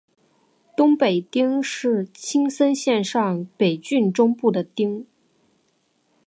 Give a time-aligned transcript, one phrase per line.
[0.75, 5.05] 东北町是青森县上北郡中部的町。